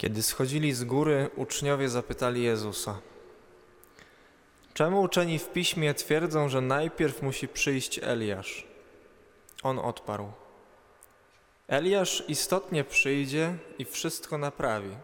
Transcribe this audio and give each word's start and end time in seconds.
Kiedy 0.00 0.22
schodzili 0.22 0.72
z 0.72 0.84
góry, 0.84 1.30
uczniowie 1.36 1.88
zapytali 1.88 2.42
Jezusa: 2.42 3.00
Czemu 4.74 5.02
uczeni 5.02 5.38
w 5.38 5.48
piśmie 5.48 5.94
twierdzą, 5.94 6.48
że 6.48 6.60
najpierw 6.60 7.22
musi 7.22 7.48
przyjść 7.48 8.00
Eliasz? 8.02 8.66
On 9.62 9.78
odparł: 9.78 10.32
Eliasz 11.68 12.24
istotnie 12.28 12.84
przyjdzie 12.84 13.54
i 13.78 13.84
wszystko 13.84 14.38
naprawi. 14.38 14.96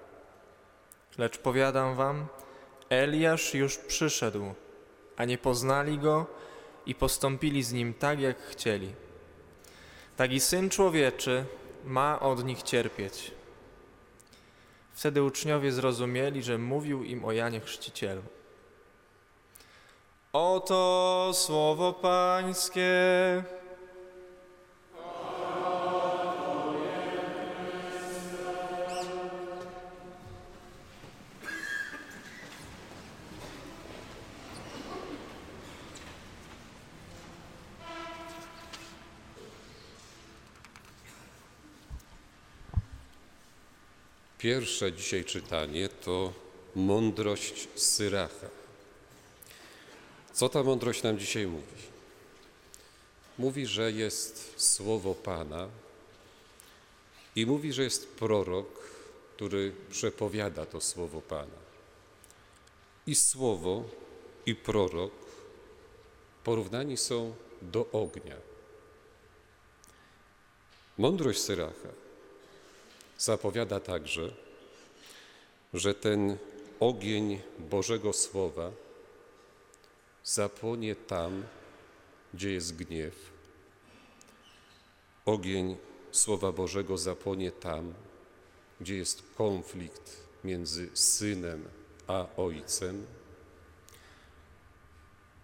Lecz 1.19 1.39
powiadam 1.39 1.95
wam, 1.95 2.27
Eliasz 2.89 3.55
już 3.55 3.79
przyszedł, 3.79 4.55
a 5.17 5.25
nie 5.25 5.39
poznali 5.39 5.99
go 5.99 6.27
i 6.87 6.95
postąpili 6.95 7.63
z 7.63 7.73
nim 7.73 7.95
tak, 7.95 8.21
jak 8.21 8.43
chcieli. 8.43 8.95
Tak 10.17 10.33
i 10.33 10.41
syn 10.41 10.71
człowieczy 10.71 11.45
ma 11.85 12.21
od 12.21 12.45
nich 12.45 12.63
cierpieć. 12.63 13.36
Wtedy 14.97 15.23
uczniowie 15.23 15.73
zrozumieli, 15.73 16.43
że 16.43 16.59
mówił 16.59 17.05
im 17.05 17.25
o 17.25 17.33
Janie 17.33 17.61
Chrzcicielu. 17.61 18.23
Oto 20.33 21.31
słowo 21.35 21.93
Pańskie. 21.93 22.91
Pierwsze 44.47 44.93
dzisiaj 44.93 45.25
czytanie 45.25 45.89
to 45.89 46.33
mądrość 46.75 47.69
Syracha. 47.75 48.47
Co 50.33 50.49
ta 50.49 50.63
mądrość 50.63 51.03
nam 51.03 51.19
dzisiaj 51.19 51.47
mówi? 51.47 51.83
Mówi, 53.39 53.67
że 53.67 53.93
jest 53.93 54.55
słowo 54.57 55.15
Pana 55.15 55.69
i 57.37 57.47
mówi, 57.47 57.73
że 57.73 57.83
jest 57.83 58.09
prorok, 58.09 58.69
który 59.37 59.73
przepowiada 59.91 60.67
to 60.67 60.81
słowo 60.81 61.21
Pana. 61.21 61.61
I 63.07 63.15
słowo, 63.15 63.85
i 64.47 64.55
prorok 64.55 65.13
porównani 66.45 66.97
są 66.97 67.35
do 67.63 67.87
ognia. 67.93 68.37
Mądrość 70.99 71.41
Syracha 71.41 72.06
zapowiada 73.19 73.81
także, 73.81 74.33
że 75.75 75.95
ten 75.95 76.37
ogień 76.81 77.41
Bożego 77.59 78.13
Słowa 78.13 78.71
zapłonie 80.25 80.97
tam, 80.97 81.45
gdzie 82.35 82.53
jest 82.53 82.77
gniew. 82.77 83.15
Ogień 85.25 85.77
Słowa 86.13 86.53
Bożego 86.53 86.99
zapłonie 86.99 87.53
tam, 87.53 87.95
gdzie 88.81 88.97
jest 88.97 89.23
konflikt 89.39 90.27
między 90.45 90.89
synem 90.95 91.69
a 92.07 92.27
ojcem. 92.37 93.07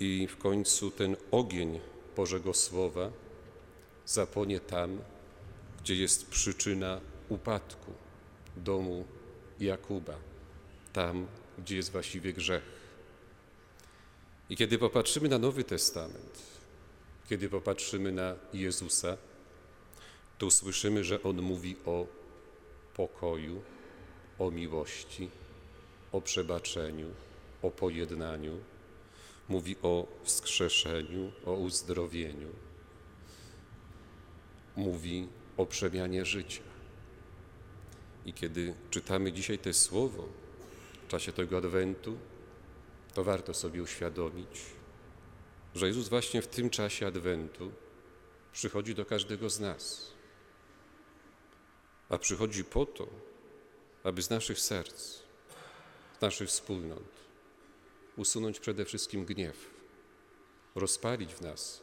I 0.00 0.26
w 0.26 0.38
końcu 0.38 0.90
ten 0.90 1.16
ogień 1.30 1.80
Bożego 2.16 2.54
Słowa 2.54 3.10
zapłonie 4.06 4.60
tam, 4.60 4.98
gdzie 5.80 5.94
jest 5.94 6.26
przyczyna 6.26 7.00
upadku 7.32 7.92
domu 8.56 9.04
Jakuba, 9.60 10.16
tam, 10.92 11.26
gdzie 11.58 11.76
jest 11.76 11.92
właściwie 11.92 12.32
grzech. 12.32 12.62
I 14.50 14.56
kiedy 14.56 14.78
popatrzymy 14.78 15.28
na 15.28 15.38
Nowy 15.38 15.64
Testament, 15.64 16.42
kiedy 17.28 17.48
popatrzymy 17.48 18.12
na 18.12 18.34
Jezusa, 18.52 19.16
to 20.38 20.46
usłyszymy, 20.46 21.04
że 21.04 21.22
On 21.22 21.42
mówi 21.42 21.76
o 21.86 22.06
pokoju, 22.94 23.62
o 24.38 24.50
miłości, 24.50 25.30
o 26.12 26.20
przebaczeniu, 26.20 27.10
o 27.62 27.70
pojednaniu. 27.70 28.58
Mówi 29.48 29.76
o 29.82 30.06
wskrzeszeniu, 30.22 31.32
o 31.46 31.52
uzdrowieniu. 31.52 32.48
Mówi 34.76 35.28
o 35.56 35.66
przemianie 35.66 36.24
życia. 36.24 36.71
I 38.26 38.32
kiedy 38.32 38.74
czytamy 38.90 39.32
dzisiaj 39.32 39.58
to 39.58 39.74
słowo 39.74 40.28
w 41.06 41.08
czasie 41.08 41.32
tego 41.32 41.58
adwentu, 41.58 42.18
to 43.14 43.24
warto 43.24 43.54
sobie 43.54 43.82
uświadomić, 43.82 44.60
że 45.74 45.86
Jezus 45.86 46.08
właśnie 46.08 46.42
w 46.42 46.46
tym 46.46 46.70
czasie 46.70 47.06
adwentu 47.06 47.72
przychodzi 48.52 48.94
do 48.94 49.04
każdego 49.06 49.50
z 49.50 49.60
nas. 49.60 50.12
A 52.08 52.18
przychodzi 52.18 52.64
po 52.64 52.86
to, 52.86 53.08
aby 54.04 54.22
z 54.22 54.30
naszych 54.30 54.60
serc, 54.60 55.18
z 56.18 56.20
naszych 56.20 56.48
wspólnot 56.48 57.22
usunąć 58.16 58.60
przede 58.60 58.84
wszystkim 58.84 59.24
gniew, 59.24 59.70
rozpalić 60.74 61.34
w 61.34 61.40
nas 61.40 61.82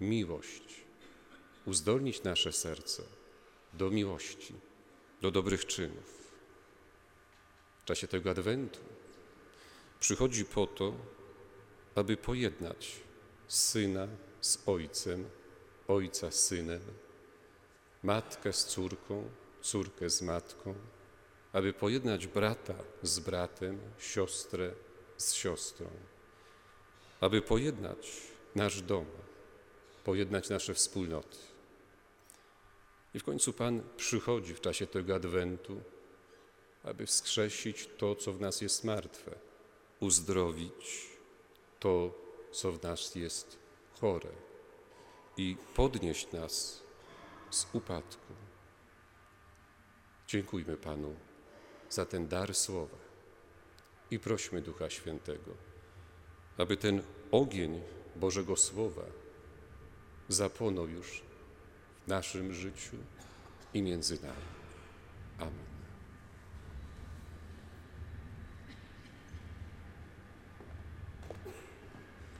miłość, 0.00 0.84
uzdolnić 1.64 2.22
nasze 2.22 2.52
serce 2.52 3.02
do 3.72 3.90
miłości 3.90 4.54
do 5.24 5.30
dobrych 5.30 5.66
czynów. 5.66 6.32
W 7.82 7.84
czasie 7.84 8.08
tego 8.08 8.30
adwentu 8.30 8.80
przychodzi 10.00 10.44
po 10.44 10.66
to, 10.66 10.94
aby 11.94 12.16
pojednać 12.16 13.00
syna 13.48 14.08
z 14.40 14.58
ojcem, 14.66 15.24
ojca 15.88 16.30
z 16.30 16.34
synem, 16.34 16.80
matkę 18.02 18.52
z 18.52 18.64
córką, 18.64 19.30
córkę 19.62 20.10
z 20.10 20.22
matką, 20.22 20.74
aby 21.52 21.72
pojednać 21.72 22.26
brata 22.26 22.74
z 23.02 23.18
bratem, 23.18 23.80
siostrę 23.98 24.72
z 25.16 25.32
siostrą, 25.32 25.90
aby 27.20 27.42
pojednać 27.42 28.20
nasz 28.54 28.82
dom, 28.82 29.06
pojednać 30.04 30.48
nasze 30.48 30.74
wspólnoty. 30.74 31.53
I 33.14 33.18
w 33.18 33.24
końcu 33.24 33.52
Pan 33.52 33.82
przychodzi 33.96 34.54
w 34.54 34.60
czasie 34.60 34.86
tego 34.86 35.14
adwentu, 35.14 35.80
aby 36.82 37.06
wskrzesić 37.06 37.88
to, 37.98 38.14
co 38.14 38.32
w 38.32 38.40
nas 38.40 38.60
jest 38.60 38.84
martwe, 38.84 39.34
uzdrowić 40.00 41.08
to, 41.80 42.14
co 42.52 42.72
w 42.72 42.82
nas 42.82 43.14
jest 43.14 43.58
chore. 44.00 44.30
I 45.36 45.56
podnieść 45.74 46.32
nas 46.32 46.82
z 47.50 47.66
upadku. 47.72 48.34
Dziękujmy 50.26 50.76
Panu 50.76 51.14
za 51.90 52.06
ten 52.06 52.28
dar 52.28 52.54
słowa. 52.54 52.96
I 54.10 54.18
prośmy 54.18 54.62
Ducha 54.62 54.90
Świętego, 54.90 55.50
aby 56.56 56.76
ten 56.76 57.02
ogień 57.30 57.82
Bożego 58.16 58.56
Słowa 58.56 59.04
zapłonął 60.28 60.88
już 60.88 61.22
naszym 62.06 62.52
życiu 62.54 62.96
i 63.74 63.82
między 63.82 64.22
nami. 64.22 64.63